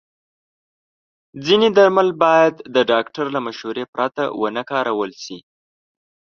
ځینې 1.45 1.67
درمل 1.77 2.09
باید 2.23 2.55
د 2.75 2.77
ډاکټر 2.91 3.25
له 3.35 3.39
مشورې 3.47 3.83
پرته 3.93 4.23
ونه 4.39 4.63
کارول 4.71 5.11
شي. 5.23 5.37